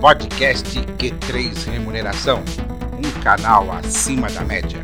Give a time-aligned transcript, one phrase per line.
[0.00, 2.44] Podcast Q3 Remuneração,
[2.98, 4.78] um canal acima da média.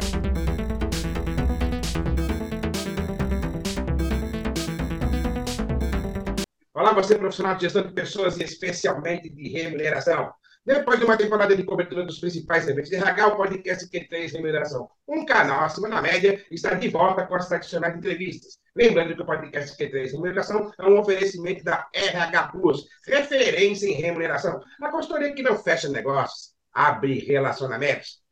[6.74, 10.32] Olá, você profissional de gestão de pessoas e especialmente de remuneração.
[10.64, 14.88] Depois de uma temporada de cobertura dos principais eventos de RH, o podcast Q3 Remuneração,
[15.06, 18.61] um canal acima da média, está de volta com as tradicionais entrevistas.
[18.74, 24.62] Lembrando que o podcast Q3 Remuneração é um oferecimento da RH Plus, referência em remuneração,
[24.80, 28.22] a consultoria que não fecha negócios, abre relacionamentos.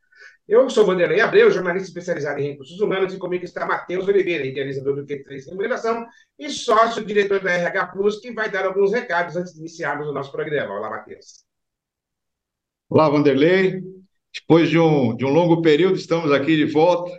[0.49, 4.97] Eu sou Vanderlei Abreu, jornalista especializado em recursos humanos, e comigo está Matheus Oliveira, idealizador
[4.97, 6.07] do Q3 Remuneração
[6.39, 10.33] e sócio-diretor da RH Plus, que vai dar alguns recados antes de iniciarmos o nosso
[10.33, 10.75] programa.
[10.75, 11.45] Olá, Matheus.
[12.89, 13.83] Olá, Vanderlei.
[14.33, 17.13] Depois de um, de um longo período, estamos aqui de volta,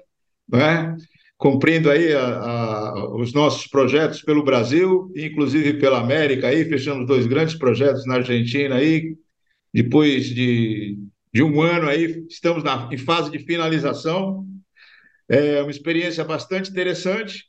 [0.49, 0.98] né?
[1.41, 2.60] cumprindo aí a, a,
[2.93, 6.47] os nossos projetos pelo Brasil, inclusive pela América.
[6.47, 8.75] Aí fechamos dois grandes projetos na Argentina.
[8.75, 9.15] Aí,
[9.73, 10.98] depois de,
[11.33, 14.45] de um ano, aí estamos na, em fase de finalização.
[15.29, 17.45] É uma experiência bastante interessante.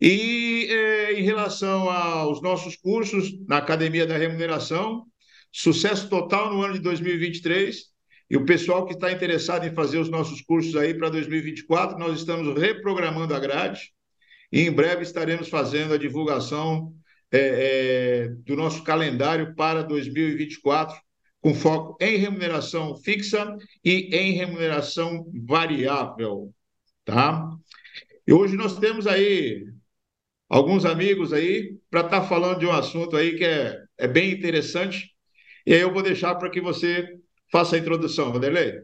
[0.00, 5.06] E é, em relação aos nossos cursos na Academia da Remuneração,
[5.52, 7.86] Sucesso total no ano de 2023.
[8.30, 12.18] E o pessoal que está interessado em fazer os nossos cursos aí para 2024, nós
[12.18, 13.92] estamos reprogramando a grade
[14.50, 16.92] e em breve estaremos fazendo a divulgação
[17.30, 20.98] é, é, do nosso calendário para 2024,
[21.40, 26.52] com foco em remuneração fixa e em remuneração variável,
[27.04, 27.48] tá?
[28.26, 29.64] E hoje nós temos aí
[30.48, 34.32] alguns amigos aí para estar tá falando de um assunto aí que é, é bem
[34.32, 35.10] interessante,
[35.66, 37.06] e aí eu vou deixar para que você
[37.52, 38.82] faça a introdução, Vanderlei.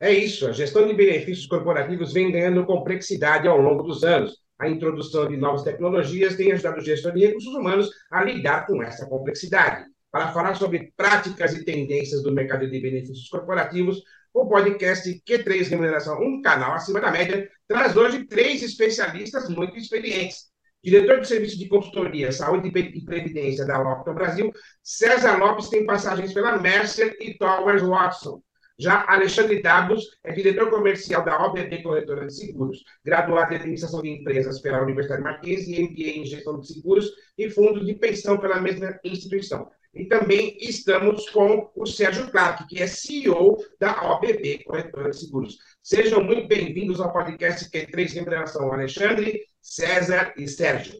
[0.00, 4.38] É isso, a gestão de benefícios corporativos vem ganhando complexidade ao longo dos anos.
[4.58, 8.82] A introdução de novas tecnologias tem ajudado o gestor de recursos humanos a lidar com
[8.82, 9.84] essa complexidade.
[10.10, 16.20] Para falar sobre práticas e tendências do mercado de benefícios corporativos, o podcast Q3 Remuneração,
[16.20, 20.48] um canal acima da média, traz hoje três especialistas muito experientes
[20.82, 26.32] Diretor de Serviço de Consultoria, Saúde e Previdência da Lopton Brasil, César Lopes tem passagens
[26.32, 28.40] pela Mercer e Towers Watson.
[28.78, 34.10] Já Alexandre Dabos é diretor comercial da OBB Corretora de Seguros, graduado em Administração de
[34.10, 38.60] Empresas pela Universidade Marquesa e MBA em Gestão de Seguros e Fundos de Pensão pela
[38.60, 39.68] mesma instituição.
[39.92, 45.58] E também estamos com o Sérgio Clark, que é CEO da OBB Corretora de Seguros.
[45.82, 48.72] Sejam muito bem-vindos ao podcast Q3 Remuneração.
[48.72, 50.94] Alexandre, César e Sérgio.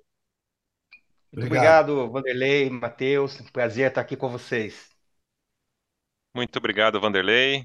[1.32, 3.40] Muito obrigado Vanderlei, Matheus.
[3.52, 4.97] Prazer estar aqui com vocês.
[6.34, 7.64] Muito obrigado, Vanderlei.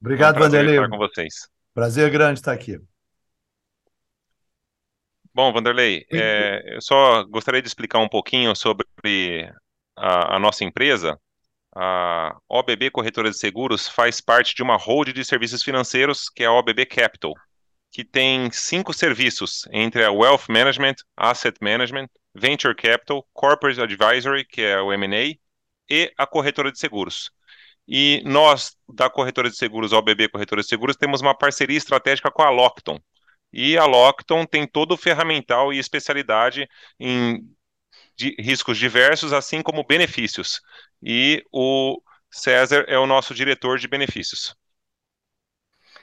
[0.00, 0.74] Obrigado, é um Vanderlei.
[0.76, 1.48] Estar com vocês.
[1.74, 2.80] Prazer grande estar aqui.
[5.32, 8.84] Bom, Vanderlei, é, eu só gostaria de explicar um pouquinho sobre
[9.96, 11.18] a, a, nossa empresa.
[11.74, 16.46] A OBB Corretora de Seguros faz parte de uma hold de serviços financeiros que é
[16.46, 17.32] a OBB Capital
[17.90, 24.62] que tem cinco serviços, entre a Wealth Management, Asset Management, Venture Capital, Corporate Advisory, que
[24.62, 25.36] é o M&A,
[25.92, 27.30] e a corretora de seguros.
[27.92, 32.40] E nós, da corretora de seguros, OBB Corretora de Seguros, temos uma parceria estratégica com
[32.40, 33.00] a Lockton.
[33.52, 36.68] E a Lockton tem todo o ferramental e especialidade
[37.00, 37.44] em
[38.38, 40.60] riscos diversos, assim como benefícios.
[41.02, 42.00] E o
[42.30, 44.54] César é o nosso diretor de benefícios.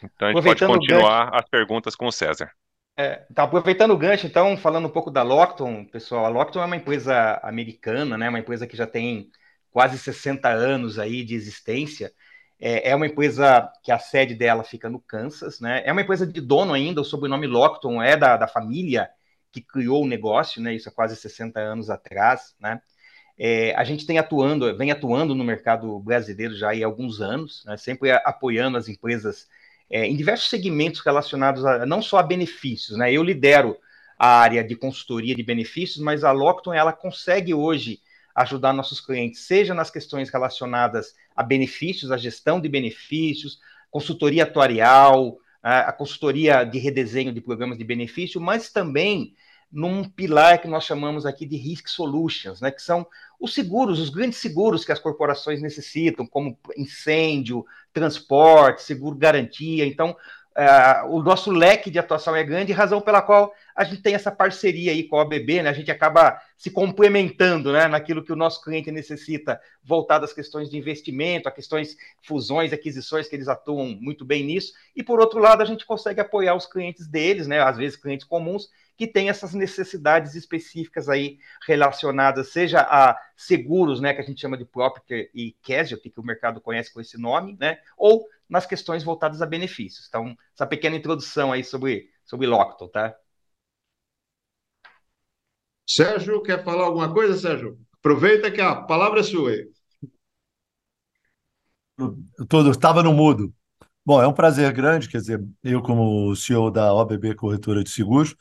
[0.03, 2.51] Então a gente pode continuar as perguntas com o César.
[2.97, 6.65] É, tá aproveitando o gancho, então, falando um pouco da Lockton, pessoal, a Lockton é
[6.65, 9.31] uma empresa americana, né, uma empresa que já tem
[9.71, 12.13] quase 60 anos aí de existência.
[12.59, 15.83] É, é uma empresa que a sede dela fica no Kansas, né?
[15.85, 19.09] É uma empresa de dono ainda, o sobrenome Lockton é da, da família
[19.51, 20.73] que criou o negócio, né?
[20.73, 22.81] Isso há quase 60 anos atrás, né?
[23.37, 27.77] É, a gente tem atuando, vem atuando no mercado brasileiro já há alguns anos, né?
[27.77, 29.47] sempre apoiando as empresas
[29.89, 33.11] é, em diversos segmentos relacionados a, não só a benefícios, né?
[33.11, 33.77] Eu lidero
[34.17, 37.99] a área de consultoria de benefícios, mas a Lockton ela consegue hoje
[38.37, 43.59] ajudar nossos clientes, seja nas questões relacionadas a benefícios, a gestão de benefícios,
[43.89, 49.33] consultoria atuarial, a, consultoria de redesenho de programas de benefício, mas também
[49.71, 53.07] num pilar que nós chamamos aqui de Risk Solutions, né, que são
[53.39, 59.85] os seguros, os grandes seguros que as corporações necessitam, como incêndio, transporte, seguro garantia.
[59.85, 60.15] Então,
[60.57, 64.31] uh, o nosso leque de atuação é grande, razão pela qual a gente tem essa
[64.31, 65.69] parceria aí com a OBB, né?
[65.69, 70.69] A gente acaba se complementando, né, naquilo que o nosso cliente necessita, voltado às questões
[70.69, 74.73] de investimento, a questões fusões, aquisições, que eles atuam muito bem nisso.
[74.95, 78.25] E por outro lado, a gente consegue apoiar os clientes deles, né, às vezes clientes
[78.25, 81.37] comuns, que tem essas necessidades específicas aí
[81.67, 86.25] relacionadas, seja a seguros, né, que a gente chama de property e casualty, que o
[86.25, 90.07] mercado conhece com esse nome, né, ou nas questões voltadas a benefícios.
[90.07, 93.15] Então, essa pequena introdução aí sobre, sobre Lockton, tá?
[95.89, 97.79] Sérgio, quer falar alguma coisa, Sérgio?
[97.99, 99.69] Aproveita que a palavra é sua aí.
[102.47, 103.53] Tudo, estava no mudo.
[104.05, 108.35] Bom, é um prazer grande, quer dizer, eu como CEO da OBB Corretora de Seguros,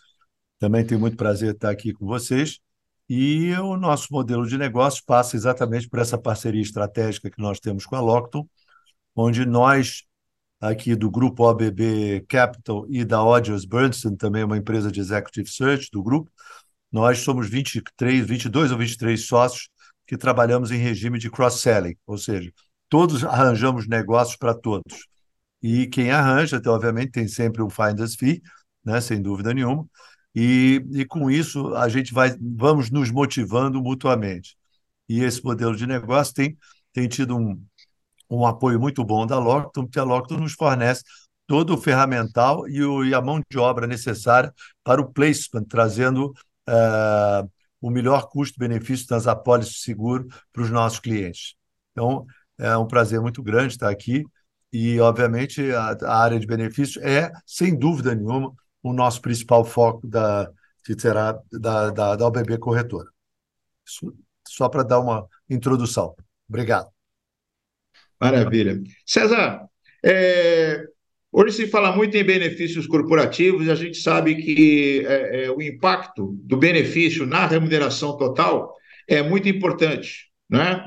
[0.59, 2.61] também tenho muito prazer estar aqui com vocês.
[3.09, 7.87] E o nosso modelo de negócio passa exatamente por essa parceria estratégica que nós temos
[7.87, 8.47] com a Lockton,
[9.17, 10.03] onde nós,
[10.61, 15.89] aqui do grupo OBB Capital e da Audios Bernstein, também uma empresa de executive search
[15.91, 16.31] do grupo,
[16.93, 19.69] nós somos 23, 22 ou 23 sócios
[20.07, 22.53] que trabalhamos em regime de cross-selling, ou seja,
[22.89, 25.09] todos arranjamos negócios para todos.
[25.62, 28.41] E quem arranja, então, obviamente, tem sempre um finder's fee,
[28.85, 29.87] né, sem dúvida nenhuma,
[30.35, 34.57] e, e com isso a gente vai, vamos nos motivando mutuamente.
[35.09, 36.57] E esse modelo de negócio tem,
[36.93, 37.61] tem tido um,
[38.31, 41.02] um apoio muito bom da Lockton, porque a Lockton nos fornece
[41.46, 44.52] todo o ferramental e, o, e a mão de obra necessária
[44.82, 46.32] para o placement, trazendo
[46.69, 47.50] uh,
[47.81, 51.55] o melhor custo-benefício das apólices seguro para os nossos clientes.
[51.93, 52.26] Então,
[52.58, 54.25] é um prazer muito grande estar aqui
[54.73, 58.52] e, obviamente, a, a área de benefícios é, sem dúvida nenhuma,
[58.82, 60.50] o nosso principal foco da,
[60.84, 63.08] que será da, da, da OBB Corretora.
[63.87, 64.14] Isso,
[64.46, 66.14] só para dar uma introdução.
[66.49, 66.96] Obrigado.
[68.21, 68.81] Maravilha.
[69.05, 69.61] César,
[70.05, 70.85] é,
[71.39, 75.61] Hoje se fala muito em benefícios corporativos e a gente sabe que é, é, o
[75.61, 78.75] impacto do benefício na remuneração total
[79.07, 80.83] é muito importante, né?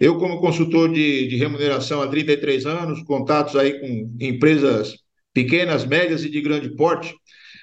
[0.00, 4.94] Eu, como consultor de, de remuneração há 33 anos, contatos aí com empresas
[5.34, 7.14] pequenas, médias e de grande porte,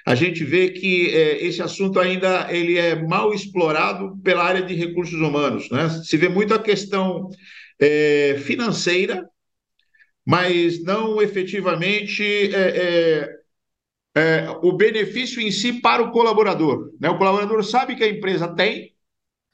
[0.06, 4.76] a gente vê que é, esse assunto ainda ele é mal explorado pela área de
[4.76, 5.90] recursos humanos, né?
[6.04, 7.28] Se vê muito a questão
[7.80, 9.30] é, financeira
[10.30, 12.24] mas não efetivamente
[12.54, 13.40] é, é,
[14.16, 16.94] é, o benefício em si para o colaborador.
[17.02, 17.10] Né?
[17.10, 18.94] O colaborador sabe que a empresa tem,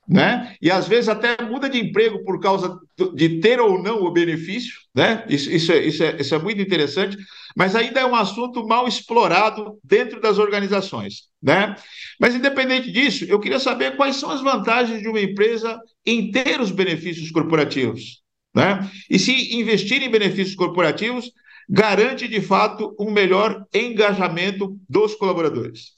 [0.07, 0.55] né?
[0.61, 2.79] E às vezes até muda de emprego por causa
[3.13, 5.25] de ter ou não o benefício, né?
[5.27, 7.17] Isso, isso, é, isso, é, isso é muito interessante,
[7.55, 11.75] mas ainda é um assunto mal explorado dentro das organizações, né?
[12.19, 16.61] Mas independente disso, eu queria saber quais são as vantagens de uma empresa em ter
[16.61, 18.23] os benefícios corporativos.
[18.55, 18.89] Né?
[19.09, 21.29] E se investir em benefícios corporativos
[21.69, 25.95] garante, de fato, um melhor engajamento dos colaboradores.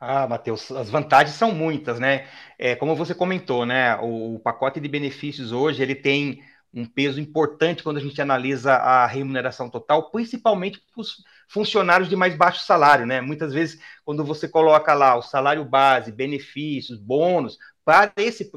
[0.00, 2.28] Ah, Matheus, as vantagens são muitas, né?
[2.56, 3.96] É, como você comentou, né?
[3.96, 6.40] O, o pacote de benefícios hoje ele tem
[6.72, 12.14] um peso importante quando a gente analisa a remuneração total, principalmente para os funcionários de
[12.14, 13.20] mais baixo salário, né?
[13.20, 18.50] Muitas vezes, quando você coloca lá o salário base, benefícios, bônus, para esse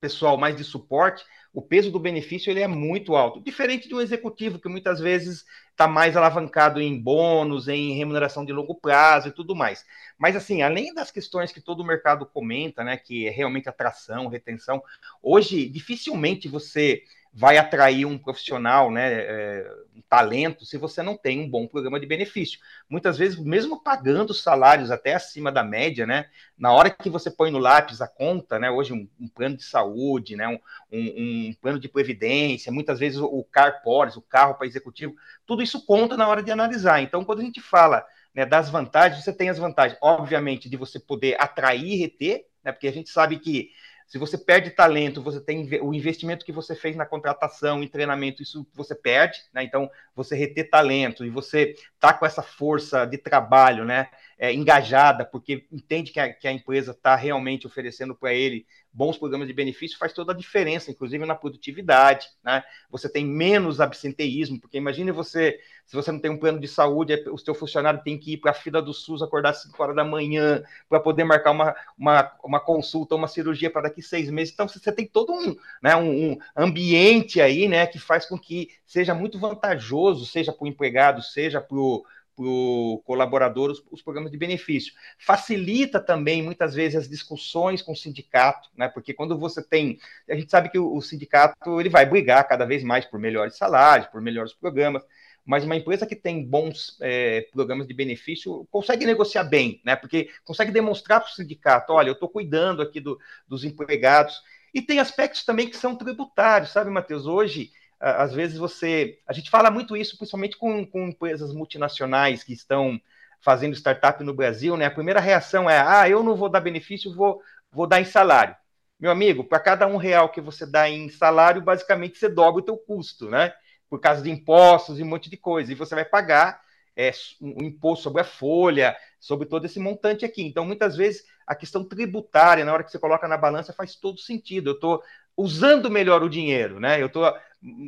[0.00, 4.00] pessoal mais de suporte, o peso do benefício ele é muito alto, diferente de um
[4.00, 5.44] executivo que muitas vezes
[5.78, 9.86] está mais alavancado em bônus, em remuneração de longo prazo e tudo mais.
[10.18, 14.26] Mas assim, além das questões que todo o mercado comenta, né, que é realmente atração,
[14.26, 14.82] retenção,
[15.22, 21.40] hoje dificilmente você vai atrair um profissional, né, é, um talento, se você não tem
[21.40, 22.58] um bom programa de benefício.
[22.88, 26.26] Muitas vezes, mesmo pagando salários até acima da média, né,
[26.56, 29.64] na hora que você põe no lápis a conta, né, hoje um, um plano de
[29.64, 30.58] saúde, né, um,
[30.90, 35.14] um, um, plano de previdência, muitas vezes o car policy, o carro para executivo,
[35.46, 37.00] tudo isso conta na hora de analisar.
[37.02, 38.04] Então, quando a gente fala
[38.34, 42.72] né, das vantagens, você tem as vantagens, obviamente, de você poder atrair e reter, né,
[42.72, 43.70] porque a gente sabe que
[44.08, 48.42] se você perde talento, você tem o investimento que você fez na contratação, em treinamento,
[48.42, 49.62] isso você perde, né?
[49.62, 54.08] Então, você reter talento e você tá com essa força de trabalho, né?
[54.38, 59.16] É, engajada, porque entende que a, que a empresa está realmente oferecendo para ele bons
[59.16, 62.62] programas de benefício faz toda a diferença, inclusive na produtividade, né?
[62.90, 67.14] Você tem menos absenteísmo, porque imagine você, se você não tem um plano de saúde,
[67.30, 69.94] o seu funcionário tem que ir para a fila do SUS acordar às 5 horas
[69.94, 74.52] da manhã para poder marcar uma, uma, uma consulta, uma cirurgia para daqui seis meses.
[74.52, 78.70] Então você tem todo um, né, um, um ambiente aí, né, que faz com que
[78.84, 82.04] seja muito vantajoso, seja para o empregado, seja para o
[82.38, 84.92] para o colaborador os, os, programas de benefício.
[85.18, 88.86] Facilita também, muitas vezes, as discussões com o sindicato, né?
[88.88, 89.98] Porque quando você tem.
[90.30, 93.56] A gente sabe que o, o sindicato ele vai brigar cada vez mais por melhores
[93.56, 95.02] salários, por melhores programas
[95.44, 99.96] mas uma empresa que tem bons é, programas de benefício consegue negociar bem, né?
[99.96, 103.18] Porque consegue demonstrar para o sindicato, olha, eu estou cuidando aqui do,
[103.48, 104.42] dos empregados.
[104.74, 107.24] E tem aspectos também que são tributários, sabe, Matheus?
[107.24, 109.18] Hoje às vezes você.
[109.26, 113.00] A gente fala muito isso, principalmente com, com empresas multinacionais que estão
[113.40, 114.86] fazendo startup no Brasil, né?
[114.86, 117.40] A primeira reação é: ah, eu não vou dar benefício, vou,
[117.70, 118.56] vou dar em salário.
[118.98, 122.64] Meu amigo, para cada um real que você dá em salário, basicamente você dobra o
[122.64, 123.52] teu custo, né?
[123.88, 125.70] Por causa de impostos e um monte de coisa.
[125.70, 126.60] E você vai pagar
[126.96, 130.42] é, um imposto sobre a folha, sobre todo esse montante aqui.
[130.42, 134.18] Então, muitas vezes, a questão tributária, na hora que você coloca na balança, faz todo
[134.18, 134.70] sentido.
[134.70, 135.02] Eu estou
[135.36, 137.00] usando melhor o dinheiro, né?
[137.00, 137.32] Eu estou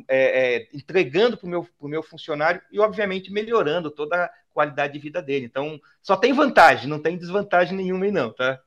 [0.07, 4.99] é, é, entregando para o meu, meu funcionário e, obviamente, melhorando toda a qualidade de
[4.99, 5.45] vida dele.
[5.45, 8.59] Então, só tem vantagem, não tem desvantagem nenhuma aí, não, tá?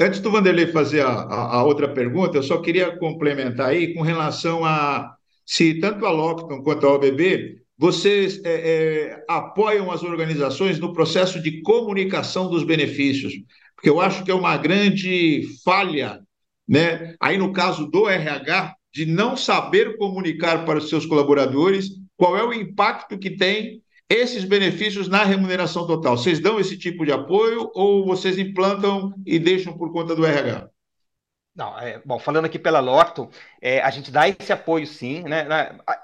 [0.00, 4.00] Antes do Vanderlei fazer a, a, a, outra pergunta, eu só queria complementar aí com
[4.00, 10.78] relação a se tanto a Locton quanto a OBB, vocês é, é, apoiam as organizações
[10.78, 13.34] no processo de comunicação dos benefícios,
[13.74, 16.20] porque eu acho que é uma grande falha,
[16.66, 17.14] né?
[17.20, 22.44] Aí no caso do RH, de não saber comunicar para os seus colaboradores qual é
[22.44, 26.16] o impacto que tem esses benefícios na remuneração total.
[26.16, 30.68] Vocês dão esse tipo de apoio ou vocês implantam e deixam por conta do RH?
[31.56, 33.28] Não, é, bom, falando aqui pela Locto,
[33.60, 35.46] é, a gente dá esse apoio sim, né?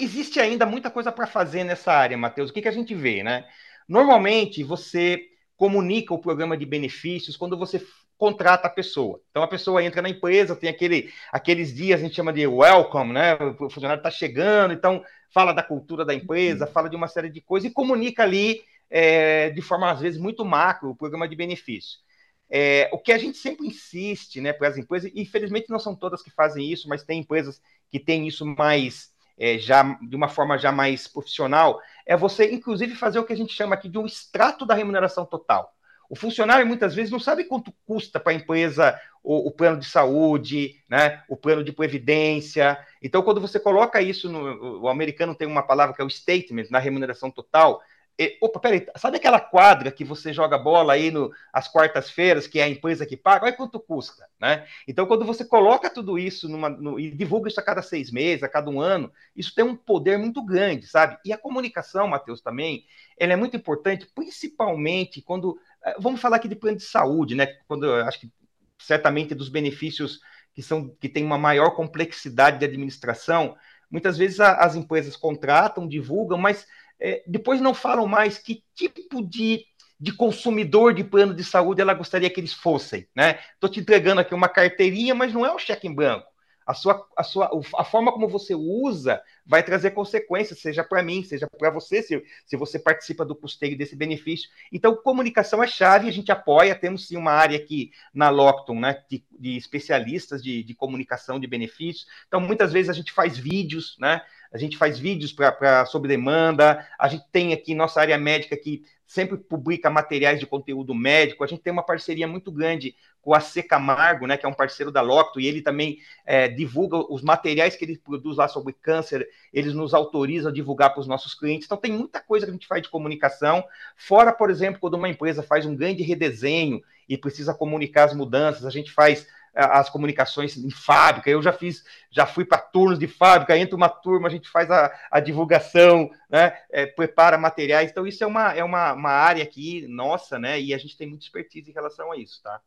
[0.00, 2.50] Existe ainda muita coisa para fazer nessa área, Matheus.
[2.50, 3.44] O que, que a gente vê, né?
[3.88, 5.20] Normalmente você
[5.56, 7.84] comunica o programa de benefícios quando você
[8.20, 9.18] contrata a pessoa.
[9.30, 13.14] Então a pessoa entra na empresa, tem aquele, aqueles dias a gente chama de welcome,
[13.14, 13.34] né?
[13.34, 17.40] O funcionário está chegando, então fala da cultura da empresa, fala de uma série de
[17.40, 18.60] coisas e comunica ali
[18.90, 22.02] é, de forma às vezes muito macro o programa de benefícios.
[22.50, 25.96] É, o que a gente sempre insiste né, para as empresas, e infelizmente não são
[25.96, 30.28] todas que fazem isso, mas tem empresas que têm isso mais é, já de uma
[30.28, 33.96] forma já mais profissional, é você, inclusive, fazer o que a gente chama aqui de
[33.96, 35.74] um extrato da remuneração total.
[36.10, 39.86] O funcionário muitas vezes não sabe quanto custa para a empresa o, o, plano de
[39.86, 42.76] saúde, né, o plano de previdência.
[43.00, 44.80] Então, quando você coloca isso no.
[44.80, 47.80] O americano tem uma palavra que é o statement na remuneração total.
[48.20, 52.60] E, opa, peraí, sabe aquela quadra que você joga bola aí no, às quartas-feiras, que
[52.60, 53.46] é a empresa que paga?
[53.46, 54.66] Olha quanto custa, né?
[54.86, 58.42] Então, quando você coloca tudo isso numa, no, e divulga isso a cada seis meses,
[58.42, 61.16] a cada um ano, isso tem um poder muito grande, sabe?
[61.24, 62.84] E a comunicação, Matheus, também,
[63.16, 65.58] ela é muito importante, principalmente quando.
[65.84, 67.46] Eh, vamos falar aqui de plano de saúde, né?
[67.66, 68.32] Quando acho que
[68.78, 70.20] certamente dos benefícios
[70.54, 73.56] que são que tem uma maior complexidade de administração,
[73.90, 76.66] muitas vezes a, as empresas contratam, divulgam, mas
[77.00, 79.64] é, depois não falam mais que tipo de,
[79.98, 83.38] de consumidor de plano de saúde ela gostaria que eles fossem, né?
[83.54, 86.29] Estou te entregando aqui uma carteirinha, mas não é um cheque em branco.
[86.70, 91.24] A, sua, a, sua, a forma como você usa vai trazer consequências, seja para mim,
[91.24, 94.48] seja para você, se, se você participa do custeio desse benefício.
[94.72, 99.02] Então, comunicação é chave, a gente apoia, temos sim uma área aqui na Locton, né,
[99.10, 102.06] de, de especialistas de, de comunicação de benefícios.
[102.28, 104.22] Então, muitas vezes a gente faz vídeos, né,
[104.52, 108.82] a gente faz vídeos para sobre demanda, a gente tem aqui nossa área médica que
[109.06, 113.40] sempre publica materiais de conteúdo médico, a gente tem uma parceria muito grande com a
[113.40, 117.20] C Camargo, né, que é um parceiro da Locto, e ele também é, divulga os
[117.20, 121.34] materiais que ele produz lá sobre câncer, eles nos autorizam a divulgar para os nossos
[121.34, 121.66] clientes.
[121.66, 123.64] Então, tem muita coisa que a gente faz de comunicação.
[123.96, 128.64] Fora, por exemplo, quando uma empresa faz um grande redesenho e precisa comunicar as mudanças,
[128.64, 131.30] a gente faz as comunicações em fábrica.
[131.30, 134.70] Eu já fiz, já fui para turnos de fábrica, entra uma turma, a gente faz
[134.70, 136.56] a, a divulgação, né?
[136.70, 137.90] É, prepara materiais.
[137.90, 140.60] Então, isso é uma, é uma, uma área aqui nossa, né?
[140.60, 142.60] E a gente tem muita expertise em relação a isso, tá?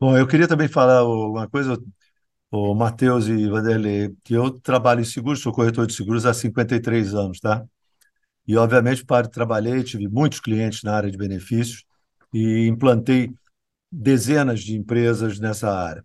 [0.00, 1.76] Bom, eu queria também falar uma coisa,
[2.50, 7.14] o Matheus e Vanderlei, que eu trabalho em seguros, sou corretor de seguros há 53
[7.14, 7.66] anos, tá?
[8.46, 11.84] E, obviamente, para trabalhei, tive muitos clientes na área de benefícios
[12.32, 13.30] e implantei
[13.90, 16.04] dezenas de empresas nessa área.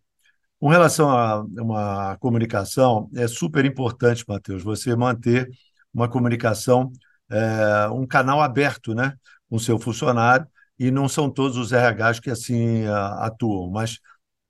[0.59, 5.49] Com relação a uma comunicação, é super importante, Matheus, você manter
[5.93, 6.91] uma comunicação,
[7.29, 9.13] é, um canal aberto, né,
[9.49, 10.47] com o seu funcionário,
[10.79, 12.85] e não são todos os RHs que assim
[13.19, 13.99] atuam, mas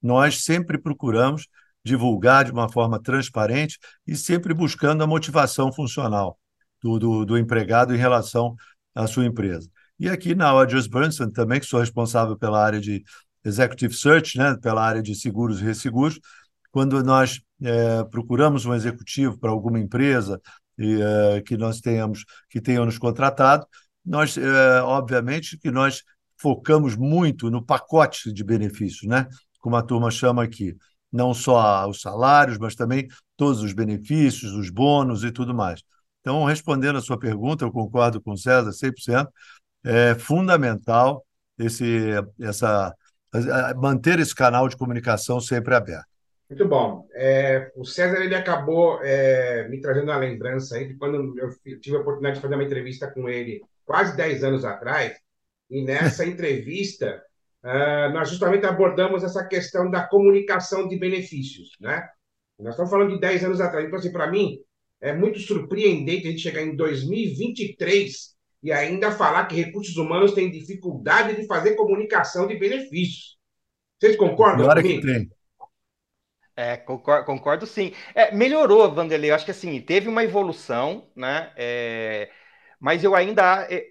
[0.01, 1.47] nós sempre procuramos
[1.83, 6.37] divulgar de uma forma transparente e sempre buscando a motivação funcional
[6.81, 8.55] do, do, do empregado em relação
[8.95, 9.69] à sua empresa.
[10.03, 13.05] E aqui na Rogers Brunson também, que sou responsável pela área de
[13.41, 16.19] Executive Search, né, pela área de seguros e resseguros,
[16.74, 20.41] quando nós é, procuramos um executivo para alguma empresa
[20.77, 23.65] e, é, que nós tenhamos, que tenham nos contratado,
[24.05, 26.03] nós, é, obviamente, que nós
[26.36, 29.25] focamos muito no pacote de benefícios, né?
[29.62, 30.75] Como a turma chama aqui,
[31.10, 33.07] não só os salários, mas também
[33.38, 35.81] todos os benefícios, os bônus e tudo mais.
[36.19, 39.29] Então, respondendo a sua pergunta, eu concordo com o César 100%,
[39.85, 41.25] é fundamental
[41.57, 42.09] esse,
[42.41, 42.93] essa,
[43.75, 46.05] manter esse canal de comunicação sempre aberto.
[46.49, 47.07] Muito bom.
[47.15, 51.97] É, o César ele acabou é, me trazendo uma lembrança aí de quando eu tive
[51.97, 55.17] a oportunidade de fazer uma entrevista com ele quase 10 anos atrás,
[55.69, 57.23] e nessa entrevista
[57.63, 62.07] uh, nós justamente abordamos essa questão da comunicação de benefícios, né?
[62.59, 63.85] Nós estamos falando de 10 anos atrás.
[63.85, 64.59] Então, assim, para mim,
[65.01, 70.50] é muito surpreendente a gente chegar em 2023 e ainda falar que recursos humanos têm
[70.50, 73.38] dificuldade de fazer comunicação de benefícios.
[74.00, 75.00] Vocês concordam Pior comigo?
[75.00, 75.32] É que tem.
[76.55, 77.93] É, concordo, concordo sim.
[78.15, 79.32] É, melhorou, Vanderlei.
[79.32, 81.51] Eu acho que assim, teve uma evolução, né?
[81.58, 82.29] É,
[82.79, 83.67] mas eu ainda.
[83.70, 83.86] É,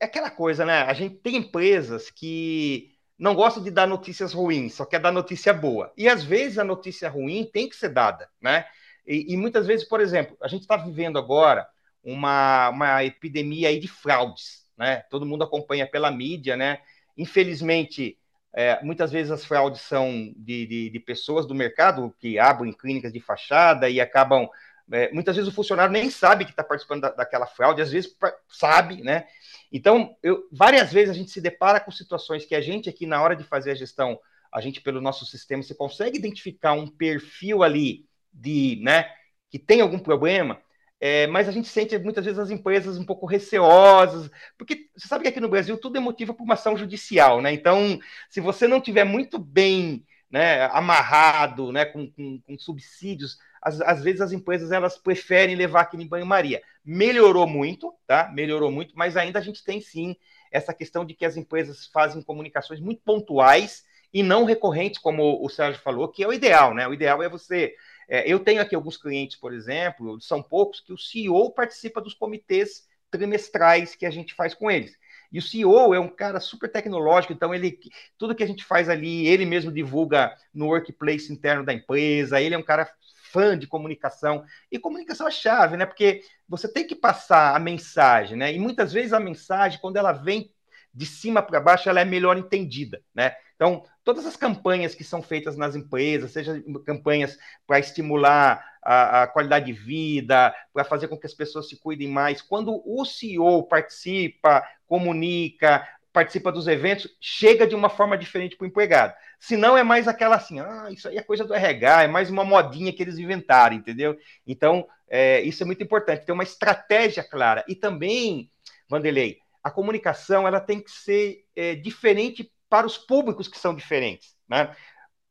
[0.00, 0.82] é, aquela coisa, né?
[0.82, 5.52] A gente tem empresas que não gostam de dar notícias ruins, só quer dar notícia
[5.54, 5.92] boa.
[5.96, 8.66] E às vezes a notícia ruim tem que ser dada, né?
[9.06, 11.66] E, e muitas vezes, por exemplo, a gente está vivendo agora
[12.02, 14.98] uma, uma epidemia aí de fraudes, né?
[15.10, 16.78] Todo mundo acompanha pela mídia, né?
[17.16, 18.18] Infelizmente,
[18.52, 23.12] é, muitas vezes as fraudes são de, de, de, pessoas do mercado que abrem clínicas
[23.12, 24.48] de fachada e acabam.
[24.92, 28.16] É, muitas vezes o funcionário nem sabe que está participando da, daquela fraude, às vezes
[28.48, 29.26] sabe, né?
[29.70, 33.22] Então, eu, várias vezes a gente se depara com situações que a gente aqui, na
[33.22, 34.18] hora de fazer a gestão,
[34.52, 39.08] a gente, pelo nosso sistema, você consegue identificar um perfil ali de, né,
[39.48, 40.60] que tem algum problema,
[41.00, 45.22] é, mas a gente sente muitas vezes as empresas um pouco receosas, porque você sabe
[45.22, 47.52] que aqui no Brasil tudo é motivo por uma ação judicial, né?
[47.52, 53.80] Então, se você não tiver muito bem né, amarrado, né, com, com, com subsídios, às,
[53.80, 56.62] às, vezes as empresas elas preferem levar aquilo em banho-maria.
[56.84, 58.30] Melhorou muito, tá?
[58.32, 60.14] Melhorou muito, mas ainda a gente tem sim
[60.50, 65.48] essa questão de que as empresas fazem comunicações muito pontuais e não recorrentes, como o
[65.48, 66.86] Sérgio falou, que é o ideal, né?
[66.86, 67.74] O ideal é você
[68.10, 72.12] é, eu tenho aqui alguns clientes, por exemplo, são poucos, que o CEO participa dos
[72.12, 74.98] comitês trimestrais que a gente faz com eles.
[75.32, 77.78] E o CEO é um cara super tecnológico, então ele
[78.18, 82.54] tudo que a gente faz ali, ele mesmo divulga no workplace interno da empresa, ele
[82.54, 82.92] é um cara
[83.30, 84.44] fã de comunicação.
[84.72, 85.86] E comunicação é chave, né?
[85.86, 88.52] Porque você tem que passar a mensagem, né?
[88.52, 90.52] E muitas vezes a mensagem, quando ela vem
[90.92, 93.34] de cima para baixo, ela é melhor entendida, né?
[93.54, 99.26] Então, todas as campanhas que são feitas nas empresas, seja campanhas para estimular a, a,
[99.26, 103.62] qualidade de vida, para fazer com que as pessoas se cuidem mais, quando o CEO
[103.64, 109.14] participa, comunica, participa dos eventos, chega de uma forma diferente para o empregado.
[109.38, 112.30] Se não, é mais aquela assim, ah, isso aí é coisa do RH, é mais
[112.30, 114.18] uma modinha que eles inventaram, entendeu?
[114.46, 117.64] Então, é, isso é muito importante, ter uma estratégia clara.
[117.68, 118.50] E também,
[118.88, 124.34] Vanderlei, a comunicação ela tem que ser é, diferente para os públicos que são diferentes.
[124.48, 124.74] Né?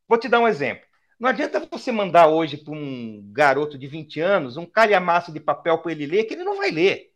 [0.08, 0.84] Vou te dar um exemplo.
[1.18, 5.78] Não adianta você mandar hoje para um garoto de 20 anos um calhamaço de papel
[5.78, 7.10] para ele ler, que ele não vai ler.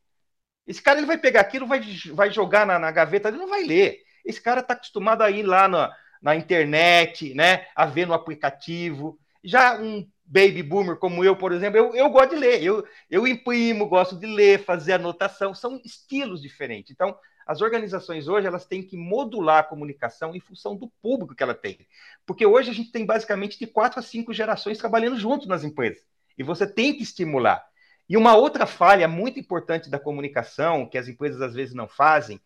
[0.66, 1.80] Esse cara ele vai pegar aquilo, vai,
[2.12, 4.02] vai jogar na, na gaveta, ele não vai ler.
[4.24, 9.18] Esse cara está acostumado a ir lá na, na internet, né, a ver no aplicativo.
[9.42, 12.62] Já um baby boomer como eu, por exemplo, eu, eu gosto de ler.
[12.62, 15.54] Eu, eu imprimo, gosto de ler, fazer anotação.
[15.54, 16.90] São estilos diferentes.
[16.90, 21.42] Então, as organizações hoje elas têm que modular a comunicação em função do público que
[21.42, 21.86] ela tem.
[22.24, 26.02] Porque hoje a gente tem basicamente de quatro a cinco gerações trabalhando junto nas empresas.
[26.38, 27.64] E você tem que estimular.
[28.08, 32.40] E uma outra falha muito importante da comunicação, que as empresas às vezes não fazem,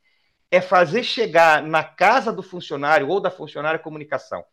[0.51, 4.45] é fazer chegar na casa do funcionário ou da funcionária a comunicação.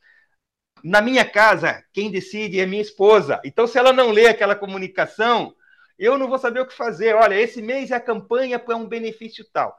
[0.87, 3.41] Na minha casa, quem decide é minha esposa.
[3.43, 5.55] Então, se ela não lê aquela comunicação,
[5.97, 7.15] eu não vou saber o que fazer.
[7.15, 9.75] Olha, esse mês é a campanha para um benefício tal.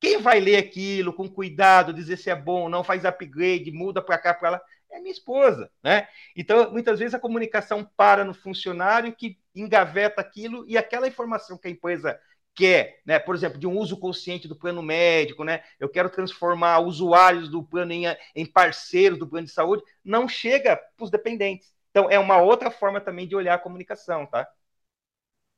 [0.00, 4.00] Quem vai ler aquilo com cuidado, dizer se é bom ou não, faz upgrade, muda
[4.00, 6.08] para cá, para lá, é minha esposa, né?
[6.34, 11.68] Então, muitas vezes a comunicação para no funcionário que engaveta aquilo e aquela informação que
[11.68, 12.18] a empresa
[12.58, 13.20] quer, né?
[13.20, 15.62] Por exemplo, de um uso consciente do plano médico, né?
[15.78, 18.02] Eu quero transformar usuários do plano em,
[18.34, 21.72] em parceiros do plano de saúde, não chega para os dependentes.
[21.90, 24.44] Então, é uma outra forma também de olhar a comunicação, tá?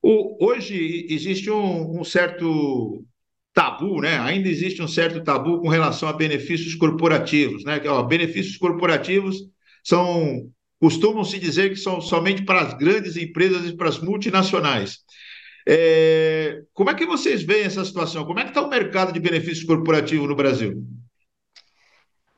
[0.02, 3.04] Hoje existe um, um certo
[3.54, 4.18] tabu, né?
[4.18, 7.80] Ainda existe um certo tabu com relação a benefícios corporativos, né?
[7.88, 9.38] Ó, benefícios corporativos
[9.82, 15.00] são costumam se dizer que são somente para as grandes empresas e para as multinacionais.
[15.72, 18.24] É, como é que vocês veem essa situação?
[18.24, 20.84] Como é que está o mercado de benefícios corporativos no Brasil?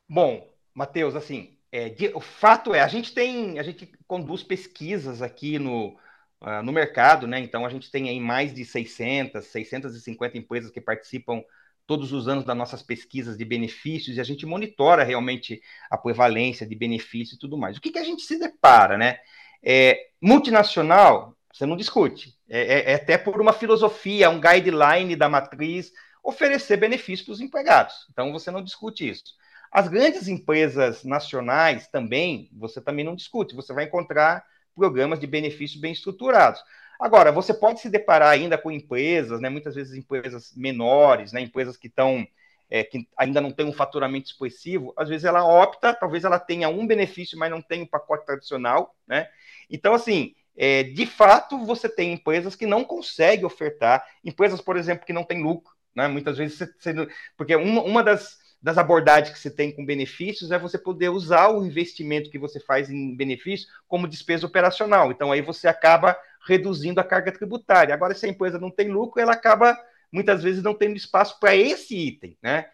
[0.07, 5.23] Bom, Matheus, assim, é, de, o fato é, a gente tem, a gente conduz pesquisas
[5.23, 5.97] aqui no,
[6.41, 7.39] uh, no mercado, né?
[7.39, 11.41] Então a gente tem aí mais de 600, 650 empresas que participam
[11.87, 16.67] todos os anos das nossas pesquisas de benefícios e a gente monitora realmente a prevalência
[16.67, 17.77] de benefícios e tudo mais.
[17.77, 19.17] O que, que a gente se depara, né?
[19.63, 22.35] É, multinacional, você não discute.
[22.49, 25.91] É, é, é, até por uma filosofia, um guideline da matriz,
[26.23, 28.07] oferecer benefícios para os empregados.
[28.11, 29.35] Então você não discute isso.
[29.71, 33.55] As grandes empresas nacionais também, você também não discute.
[33.55, 34.43] Você vai encontrar
[34.75, 36.59] programas de benefícios bem estruturados.
[36.99, 41.75] Agora, você pode se deparar ainda com empresas, né, muitas vezes empresas menores, né, empresas
[41.77, 42.25] que estão
[42.69, 46.69] é, que ainda não tem um faturamento expressivo, às vezes ela opta, talvez ela tenha
[46.69, 49.29] um benefício, mas não tem um pacote tradicional, né?
[49.69, 55.05] Então, assim, é, de fato, você tem empresas que não conseguem ofertar, empresas, por exemplo,
[55.05, 56.07] que não têm lucro, né?
[56.07, 56.93] Muitas vezes, você,
[57.35, 61.49] porque uma, uma das, das abordagens que você tem com benefícios é você poder usar
[61.49, 65.11] o investimento que você faz em benefício como despesa operacional.
[65.11, 67.93] Então, aí você acaba reduzindo a carga tributária.
[67.93, 69.77] Agora, se a empresa não tem lucro, ela acaba
[70.11, 72.67] muitas vezes não tendo espaço para esse item, né?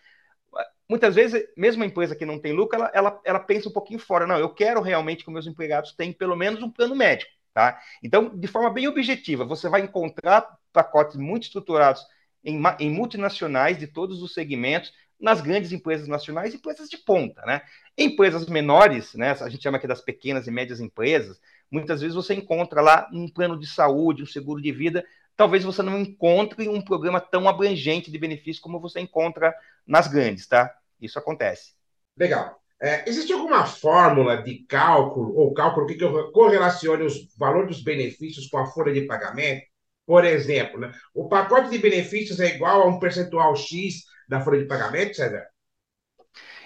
[0.89, 4.00] Muitas vezes, mesmo a empresa que não tem lucro, ela, ela, ela pensa um pouquinho
[4.00, 4.26] fora.
[4.26, 7.78] Não, eu quero realmente que meus empregados tenham pelo menos um plano médico, tá?
[8.02, 12.02] Então, de forma bem objetiva, você vai encontrar pacotes muito estruturados
[12.41, 17.62] em, em multinacionais de todos os segmentos, nas grandes empresas nacionais empresas de ponta, né?
[17.98, 19.32] Empresas menores, né?
[19.41, 23.28] A gente chama aqui das pequenas e médias empresas, muitas vezes você encontra lá um
[23.28, 28.12] plano de saúde, um seguro de vida talvez você não encontre um programa tão abrangente
[28.12, 29.56] de benefícios como você encontra
[29.88, 30.74] nas grandes, tá?
[31.02, 31.76] Isso acontece.
[32.17, 32.59] Legal.
[32.82, 35.98] É, existe alguma fórmula de cálculo ou cálculo que
[36.32, 39.63] correlacione os valores dos benefícios com a folha de pagamento?
[40.06, 44.60] Por exemplo, né, o pacote de benefícios é igual a um percentual X da folha
[44.60, 45.46] de pagamento, César?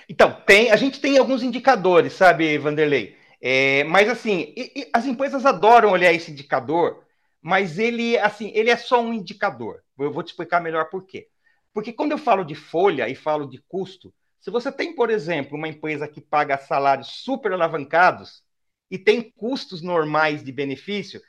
[0.07, 3.17] Então, tem, a gente tem alguns indicadores, sabe, Vanderlei?
[3.41, 7.03] É, mas assim, e, e as empresas adoram olhar esse indicador
[7.43, 9.83] mas ele, assim, ele é só um indicador.
[9.99, 11.27] Eu vou te explicar melhor por quê.
[11.73, 15.57] Porque quando eu falo de folha e falo de custo, se você tem, por exemplo,
[15.57, 18.43] uma empresa que paga salários super alavancados
[18.91, 21.21] e tem custos normais de benefício,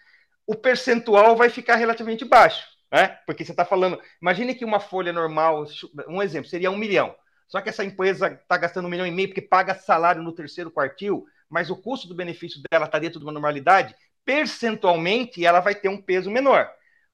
[0.44, 3.20] o percentual vai ficar relativamente baixo, né?
[3.24, 5.64] Porque você está falando, imagine que uma folha normal,
[6.08, 7.14] um exemplo, seria um milhão.
[7.46, 10.72] Só que essa empresa está gastando um milhão e meio porque paga salário no terceiro
[10.72, 15.76] quartil, mas o custo do benefício dela está dentro de uma normalidade, percentualmente ela vai
[15.76, 16.68] ter um peso menor.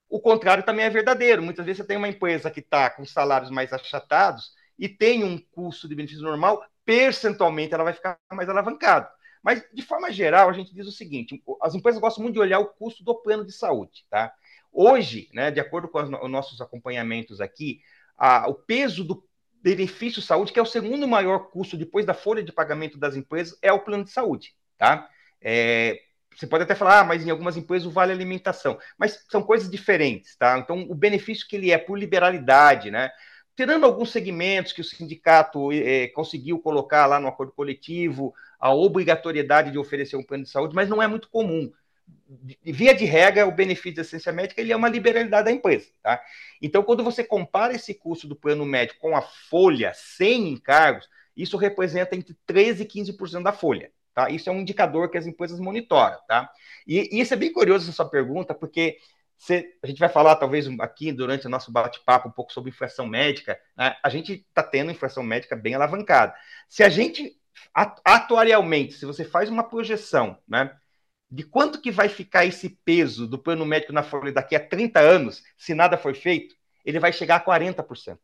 [0.09, 1.43] O contrário também é verdadeiro.
[1.43, 5.39] Muitas vezes você tem uma empresa que está com salários mais achatados e tem um
[5.39, 9.11] custo de benefício normal, percentualmente ela vai ficar mais alavancada.
[9.43, 12.59] Mas, de forma geral, a gente diz o seguinte: as empresas gostam muito de olhar
[12.59, 14.07] o custo do plano de saúde.
[14.09, 14.33] Tá?
[14.73, 17.81] Hoje, né, de acordo com os nossos acompanhamentos aqui,
[18.17, 19.23] a, o peso do
[19.63, 23.59] benefício saúde, que é o segundo maior custo depois da folha de pagamento das empresas,
[23.61, 24.55] é o plano de saúde.
[24.79, 25.07] Tá?
[25.43, 26.01] É,
[26.35, 29.71] você pode até falar, ah, mas em algumas empresas o vale alimentação, mas são coisas
[29.71, 30.59] diferentes, tá?
[30.59, 33.11] Então, o benefício que ele é por liberalidade, né?
[33.61, 39.71] Tirando alguns segmentos que o sindicato eh, conseguiu colocar lá no acordo coletivo, a obrigatoriedade
[39.71, 41.71] de oferecer um plano de saúde, mas não é muito comum.
[42.65, 45.91] Via de regra, o benefício de assistência médica ele é uma liberalidade da empresa.
[46.03, 46.23] Tá?
[46.63, 51.59] Então, quando você compara esse custo do plano médico com a folha sem encargos, isso
[51.59, 53.93] representa entre 13% e 15% da folha.
[54.15, 54.31] Tá?
[54.31, 56.17] Isso é um indicador que as empresas monitoram.
[56.27, 56.51] Tá?
[56.87, 58.97] E, e isso é bem curioso essa pergunta, porque
[59.41, 63.07] você, a gente vai falar, talvez, aqui durante o nosso bate-papo, um pouco sobre inflação
[63.07, 63.59] médica.
[63.75, 63.97] Né?
[64.03, 66.35] A gente está tendo inflação médica bem alavancada.
[66.69, 67.35] Se a gente,
[68.05, 70.77] atuarialmente, se você faz uma projeção né,
[71.31, 75.01] de quanto que vai ficar esse peso do plano médico na folha daqui a 30
[75.01, 78.19] anos, se nada for feito, ele vai chegar a 40%.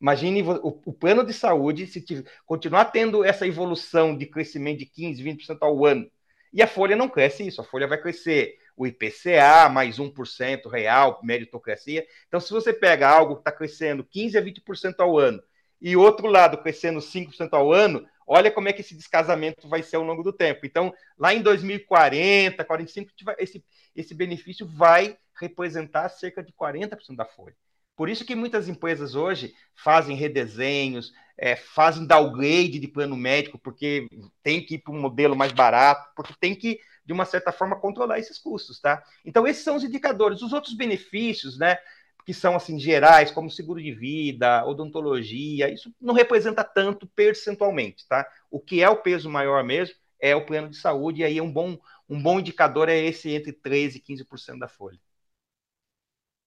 [0.00, 4.86] Imagine o, o, plano de saúde se tiver, continuar tendo essa evolução de crescimento de
[4.86, 6.08] 15%, 20% ao ano.
[6.52, 11.20] E a folha não cresce isso, a folha vai crescer o IPCA mais 1% real,
[11.22, 12.06] meritocracia.
[12.26, 15.42] Então, se você pega algo que está crescendo 15% a 20% ao ano
[15.78, 19.96] e outro lado crescendo 5% ao ano, olha como é que esse descasamento vai ser
[19.96, 20.64] ao longo do tempo.
[20.64, 23.62] Então, lá em 2040, 45, esse,
[23.94, 27.54] esse benefício vai representar cerca de 40% da folha.
[27.94, 34.08] Por isso que muitas empresas hoje fazem redesenhos, é, fazem downgrade de plano médico, porque
[34.42, 37.74] tem que ir para um modelo mais barato, porque tem que, de uma certa forma,
[37.74, 39.02] controlar esses custos, tá?
[39.24, 40.42] Então, esses são os indicadores.
[40.42, 41.76] Os outros benefícios, né?
[42.24, 48.24] Que são assim gerais, como seguro de vida, odontologia, isso não representa tanto percentualmente, tá?
[48.48, 51.50] O que é o peso maior mesmo é o plano de saúde, e aí um
[51.50, 51.76] bom,
[52.08, 55.00] um bom indicador é esse entre 13% e 15% da folha.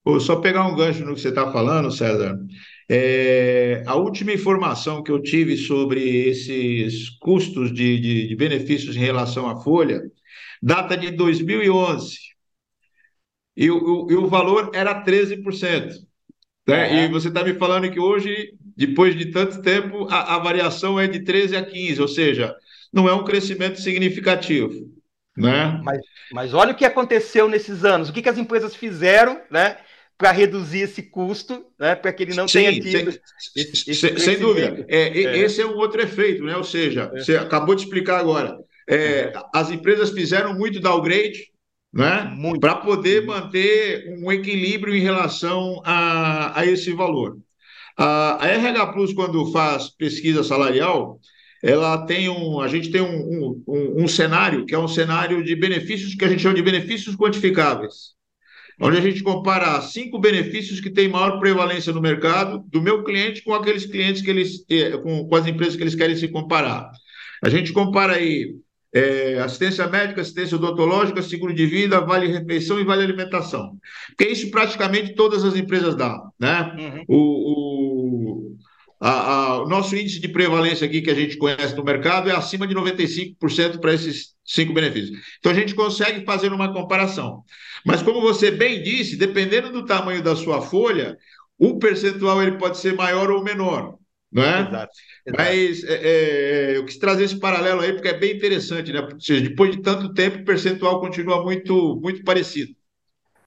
[0.06, 2.40] Vou só pegar um gancho no que você está falando, César.
[2.90, 9.00] É, a última informação que eu tive sobre esses custos de, de, de benefícios em
[9.00, 10.02] relação à folha
[10.62, 12.18] data de 2011.
[13.56, 15.94] E o, e o valor era 13%.
[16.68, 17.04] Né?
[17.04, 21.08] E você está me falando que hoje, depois de tanto tempo, a, a variação é
[21.08, 22.56] de 13% a 15%, ou seja,
[22.92, 24.92] não é um crescimento significativo.
[25.36, 25.82] Né?
[25.84, 26.00] Mas,
[26.32, 29.78] mas olha o que aconteceu nesses anos, o que, que as empresas fizeram, né?
[30.18, 33.12] para reduzir esse custo, né, para que ele não Sim, tenha tido.
[33.12, 33.22] Sem,
[33.56, 34.86] esse, esse sem dúvida.
[34.88, 36.56] É, é, Esse é um outro efeito, né?
[36.56, 37.20] Ou seja, é.
[37.20, 38.58] você acabou de explicar agora.
[38.90, 39.34] É, é.
[39.54, 41.52] As empresas fizeram muito downgrade,
[41.94, 42.36] né?
[42.60, 47.38] para poder manter um equilíbrio em relação a, a esse valor.
[47.98, 51.20] A, a RH Plus, quando faz pesquisa salarial,
[51.64, 55.56] ela tem um, a gente tem um, um, um, cenário que é um cenário de
[55.56, 58.14] benefícios que a gente chama de benefícios quantificáveis,
[58.82, 63.44] onde a gente compara cinco benefícios que têm maior prevalência no mercado do meu cliente
[63.44, 66.92] com aqueles clientes que eles, eh, com, com as empresas que eles querem se comparar.
[67.42, 68.56] A gente compara aí
[68.94, 73.78] é, assistência médica, assistência odontológica, seguro de vida, vale refeição e vale alimentação.
[74.16, 76.32] Porque isso praticamente todas as empresas dão.
[76.40, 76.76] Né?
[76.78, 77.06] Uhum.
[77.08, 77.18] O,
[77.52, 78.58] o,
[79.02, 82.36] a, a, o nosso índice de prevalência aqui que a gente conhece no mercado é
[82.36, 85.18] acima de 95% para esses cinco benefícios.
[85.40, 87.44] Então a gente consegue fazer uma comparação.
[87.84, 91.18] Mas como você bem disse, dependendo do tamanho da sua folha,
[91.58, 93.96] o percentual ele pode ser maior ou menor
[94.34, 94.62] não é?
[94.62, 94.74] Exato.
[94.74, 94.92] exato.
[95.38, 99.00] Mas é, é, eu quis trazer esse paralelo aí porque é bem interessante, né?
[99.02, 102.76] Ou seja, depois de tanto tempo, o percentual continua muito, muito parecido.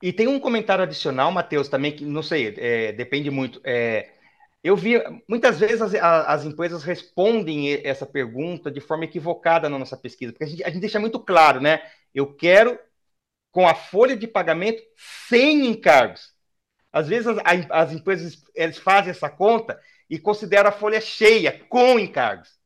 [0.03, 3.61] E tem um comentário adicional, Matheus, também, que não sei, é, depende muito.
[3.65, 4.11] É,
[4.63, 4.95] eu vi,
[5.29, 10.45] muitas vezes as, as, empresas respondem essa pergunta de forma equivocada na nossa pesquisa, porque
[10.45, 11.83] a gente, a gente deixa muito claro, né?
[12.15, 12.79] Eu quero
[13.51, 14.83] com a folha de pagamento
[15.29, 16.35] sem encargos.
[16.93, 17.39] Às vezes as,
[17.71, 22.57] as empresas eles fazem essa conta e considera a folha cheia, com encargos.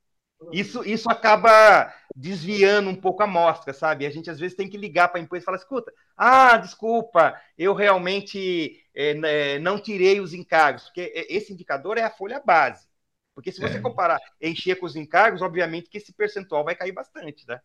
[0.53, 4.07] Isso, isso acaba desviando um pouco a amostra, sabe?
[4.07, 7.39] A gente às vezes tem que ligar para a empresa e falar: escuta, ah, desculpa,
[7.59, 12.89] eu realmente é, não tirei os encargos, porque esse indicador é a folha base.
[13.35, 13.81] Porque se você é.
[13.81, 17.61] comparar encher com os encargos, obviamente que esse percentual vai cair bastante, né?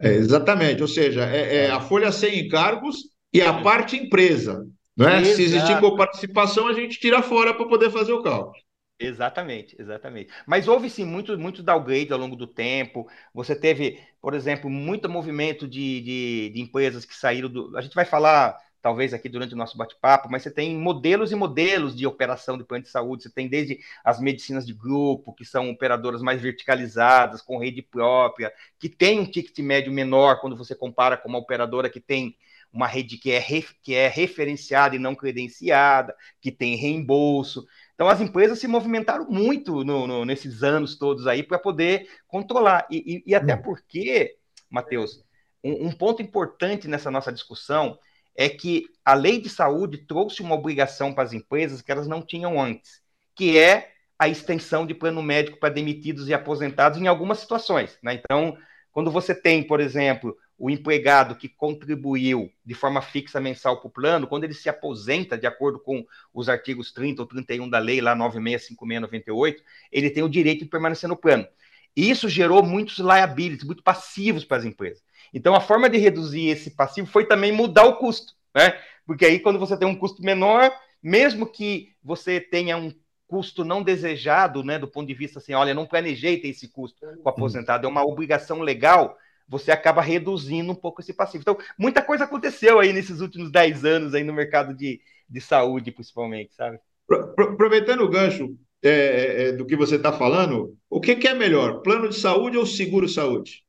[0.00, 4.66] É, exatamente, ou seja, é, é, a folha sem encargos e a parte empresa.
[4.96, 5.24] Né?
[5.24, 8.56] Se existir participação, a gente tira fora para poder fazer o cálculo.
[9.02, 10.30] Exatamente, exatamente.
[10.46, 13.08] Mas houve sim muito, muito downgrade ao longo do tempo.
[13.32, 17.74] Você teve, por exemplo, muito movimento de, de, de empresas que saíram do.
[17.78, 21.34] A gente vai falar, talvez, aqui durante o nosso bate-papo, mas você tem modelos e
[21.34, 23.22] modelos de operação de plano de saúde.
[23.22, 28.52] Você tem desde as medicinas de grupo, que são operadoras mais verticalizadas, com rede própria,
[28.78, 32.36] que tem um ticket médio menor quando você compara com uma operadora que tem
[32.72, 33.42] uma rede que é,
[33.82, 37.66] que é referenciada e não credenciada, que tem reembolso.
[38.00, 42.86] Então, as empresas se movimentaram muito no, no, nesses anos todos aí para poder controlar.
[42.90, 43.60] E, e, e até hum.
[43.60, 44.38] porque,
[44.70, 45.22] Matheus,
[45.62, 47.98] um, um, ponto importante nessa nossa discussão
[48.34, 52.22] é que a lei de saúde trouxe uma obrigação para as empresas que elas não
[52.22, 53.02] tinham antes,
[53.34, 57.98] que é a extensão de plano médico para demitidos e aposentados em algumas situações.
[58.02, 58.14] Né?
[58.14, 58.56] Então,
[58.92, 63.90] quando você tem, por exemplo, o empregado que contribuiu de forma fixa mensal para o
[63.90, 67.98] plano, quando ele se aposenta, de acordo com os artigos 30 ou 31 da lei,
[68.02, 71.48] lá 965698, ele tem o direito de permanecer no plano.
[71.96, 75.02] E isso gerou muitos liabilities, muitos passivos para as empresas.
[75.32, 78.78] Então, a forma de reduzir esse passivo foi também mudar o custo, né?
[79.06, 80.70] Porque aí, quando você tem um custo menor,
[81.02, 82.92] mesmo que você tenha um
[83.26, 87.00] custo não desejado, né, do ponto de vista assim, olha, não planejei ter esse custo
[87.00, 89.16] com o aposentado, é uma obrigação legal
[89.50, 91.42] você acaba reduzindo um pouco esse passivo.
[91.42, 95.90] Então, muita coisa aconteceu aí nesses últimos 10 anos aí no mercado de, de saúde,
[95.90, 96.78] principalmente, sabe?
[97.36, 101.34] Aproveitando o gancho é, é, é do que você está falando, o que, que, é
[101.34, 103.64] melhor, plano de saúde ou seguro saúde?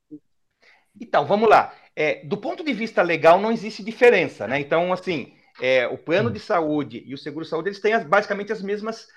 [1.00, 1.74] Então, vamos lá.
[1.96, 4.60] É, do ponto de vista legal, não existe diferença, né?
[4.60, 8.52] Então, assim, é, o plano de saúde e o seguro saúde, eles têm as, basicamente
[8.52, 9.08] as mesmas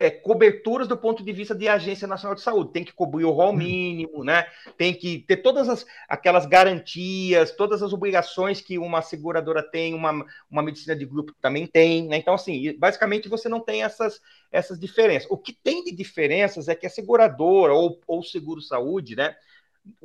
[0.00, 2.72] é, coberturas do ponto de vista de Agência Nacional de Saúde.
[2.72, 4.46] Tem que cobrir o rol mínimo, né?
[4.76, 10.24] Tem que ter todas as, aquelas garantias, todas as obrigações que uma seguradora tem, uma,
[10.50, 12.16] uma medicina de grupo também tem, né?
[12.16, 15.30] Então, assim, basicamente você não tem essas, essas diferenças.
[15.30, 19.34] O que tem de diferenças é que a seguradora ou, ou seguro saúde, né?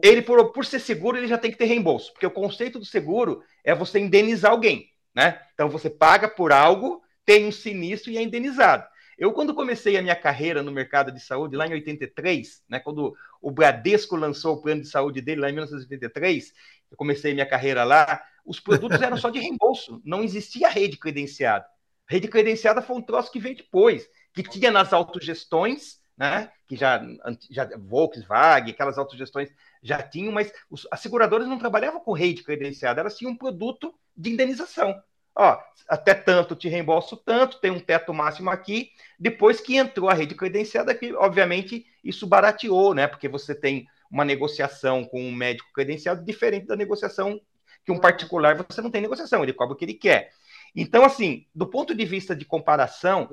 [0.01, 2.85] Ele, por, por ser seguro, ele já tem que ter reembolso, porque o conceito do
[2.85, 5.39] seguro é você indenizar alguém, né?
[5.53, 8.87] Então você paga por algo, tem um sinistro e é indenizado.
[9.17, 13.15] Eu, quando comecei a minha carreira no mercado de saúde, lá em 83, né, quando
[13.41, 16.53] o Bradesco lançou o plano de saúde dele, lá em 1983,
[16.91, 21.65] eu comecei minha carreira lá, os produtos eram só de reembolso, não existia rede credenciada.
[22.07, 27.01] Rede credenciada foi um troço que veio depois, que tinha nas autogestões, né, que já,
[27.49, 29.49] já Volkswagen, aquelas autogestões
[29.81, 33.93] já tinham, mas os, as seguradoras não trabalhavam com rede credenciada, elas tinham um produto
[34.15, 34.95] de indenização
[35.37, 38.91] ó, até tanto te reembolso tanto, tem um teto máximo aqui.
[39.19, 43.07] Depois que entrou a rede credenciada, que obviamente isso barateou, né?
[43.07, 47.39] Porque você tem uma negociação com um médico credenciado diferente da negociação
[47.85, 50.31] que um particular você não tem negociação, ele cobra o que ele quer.
[50.75, 53.29] Então, assim, do ponto de vista de comparação,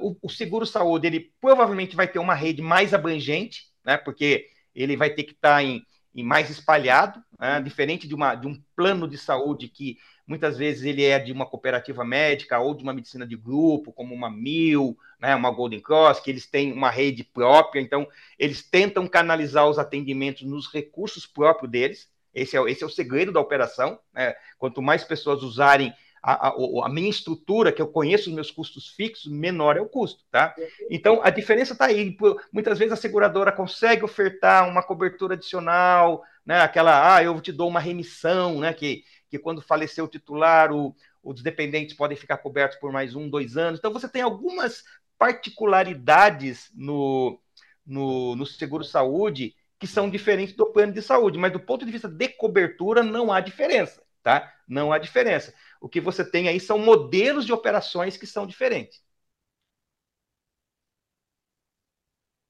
[0.00, 3.96] o, o seguro saúde ele provavelmente vai ter uma rede mais abrangente, né?
[3.96, 5.82] Porque ele vai ter que estar tá em,
[6.14, 7.60] em mais espalhado, né?
[7.60, 9.96] diferente de, uma, de um plano de saúde que
[10.30, 14.14] muitas vezes ele é de uma cooperativa médica ou de uma medicina de grupo, como
[14.14, 18.06] uma Mil, né, uma Golden Cross, que eles têm uma rede própria, então
[18.38, 22.08] eles tentam canalizar os atendimentos nos recursos próprios deles.
[22.32, 23.98] Esse é, esse é o segredo da operação.
[24.14, 24.32] Né?
[24.56, 28.86] Quanto mais pessoas usarem a, a, a, minha estrutura, que eu conheço os meus custos
[28.86, 30.54] fixos, menor é o custo, tá?
[30.88, 32.16] Então, a diferença está aí.
[32.52, 36.60] Muitas vezes a seguradora consegue ofertar uma cobertura adicional, né?
[36.60, 38.72] Aquela, ah, eu te dou uma remissão, né?
[38.72, 43.28] Que, que quando falecer o titular, o, os dependentes podem ficar cobertos por mais um,
[43.28, 43.78] dois anos.
[43.78, 44.84] Então, você tem algumas
[45.18, 47.40] particularidades no,
[47.86, 52.08] no, no seguro-saúde que são diferentes do plano de saúde, mas do ponto de vista
[52.08, 54.52] de cobertura, não há diferença, tá?
[54.68, 55.54] Não há diferença.
[55.80, 59.00] O que você tem aí são modelos de operações que são diferentes.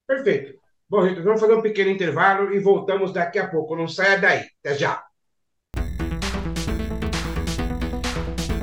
[0.06, 0.60] Perfeito.
[0.88, 3.76] Bom, gente, vamos fazer um pequeno intervalo e voltamos daqui a pouco.
[3.76, 4.46] Não saia daí.
[4.60, 5.02] Até já.